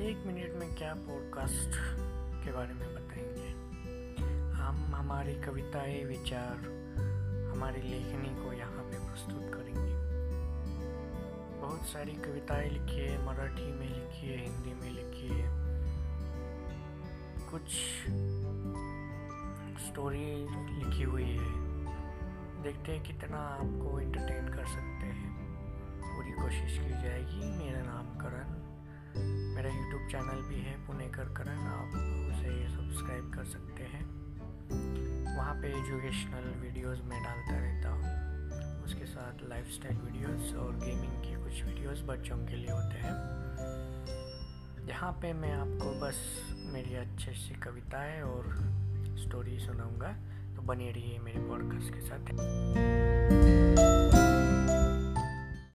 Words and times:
Minute 0.00 0.56
में 0.56 0.74
क्या 0.74 0.94
podcast 0.94 1.70
के 2.44 2.52
बारे 2.52 2.74
में 2.74 2.94
बताएँगे? 2.94 3.48
हम 4.52 4.94
हमारी 4.94 5.34
कविताएँ, 5.34 6.04
विचार, 6.04 6.56
हमारी 7.54 7.82
लेखनी 7.82 8.44
को 8.44 8.52
यहाँ 8.52 8.82
पे 8.82 8.98
प्रस्तुत 8.98 9.54
करेंगे। 9.54 9.96
बहुत 11.60 11.82
सारी 11.82 12.12
कविताएँ 12.12 12.70
लिखी 12.70 13.00
है, 13.00 13.26
मराठी 13.26 13.72
में 13.72 13.88
लिखी 13.88 14.26
है, 14.26 14.38
हिंदी 14.38 14.74
में 14.74 14.90
लिखी 14.90 15.28
है। 15.28 15.48
कुछ 17.50 17.68
स्टोरी 19.86 20.46
लिखी 20.78 21.02
हुई 21.02 21.30
है। 21.30 21.52
देखते 22.62 22.92
हैं 22.92 23.02
कितना 23.02 23.38
आपको 23.38 24.00
एंटरटेन 24.00 24.48
कर 24.48 24.66
सकते 24.66 25.06
हैं। 25.06 25.36
पूरी 26.00 26.30
कोशिश 26.30 26.78
की 26.78 26.90
जाएगी। 26.90 27.64
मेरा 27.64 27.82
नाम 27.82 27.95
यूट्यूब 29.96 30.10
चैनल 30.10 30.42
भी 30.42 30.54
है 30.54 30.86
पुणेकर 30.86 31.24
करण 31.24 31.58
आप 31.58 31.88
उसे 32.30 32.68
सब्सक्राइब 32.68 33.32
कर 33.34 33.44
सकते 33.44 33.82
हैं। 33.82 34.04
वहाँ 35.36 35.54
पे 35.54 35.68
एजुकेशनल 35.68 36.60
वीडियोस 36.60 37.00
मैं 37.04 37.22
डालता 37.22 37.54
रहता 37.56 37.88
हूँ। 37.88 38.84
उसके 38.84 39.06
साथ 39.06 39.48
लाइफस्टाइल 39.48 39.96
वीडियोस 39.96 40.54
और 40.54 40.76
गेमिंग 40.76 41.22
के 41.22 41.44
कुछ 41.44 41.64
वीडियोस 41.64 42.02
बच्चों 42.02 42.38
के 42.38 42.56
लिए 42.56 42.70
होते 42.70 42.98
हैं। 42.98 43.14
यहाँ 44.88 45.12
पे 45.12 45.32
मैं 45.32 45.52
आपको 45.52 46.00
बस 46.00 46.16
मेरी 46.72 46.94
अच्छी 46.94 47.30
अच्छी 47.30 47.54
कविताएँ 47.54 48.22
और 48.22 48.44
स्टोरी 49.18 49.58
सुनाऊँगा। 49.58 50.12
तो 50.56 50.62
बनी 50.62 50.90
रहिए 50.90 51.18
मेरे 51.18 51.40
पॉडकास्ट 51.40 51.94
के 51.94 52.00
साथ। 52.00 52.18